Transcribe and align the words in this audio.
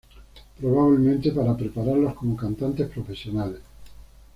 Probablemente 0.59 1.31
para 1.31 1.55
prepararlos 1.55 2.15
como 2.15 2.35
cantantes 2.35 2.87
profesionales. 2.89 3.61